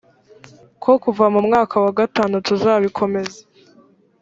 [0.83, 3.39] ko kuva mu mwaka wa gatanu tuzabikomeza